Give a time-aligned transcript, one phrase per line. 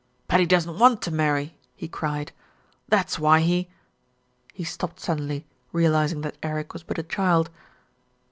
[0.27, 2.31] "But he doesn't want to marry," he cried.
[2.89, 3.69] "That's why he"
[4.55, 7.51] He stopped suddenly, realising that Eric was but a child.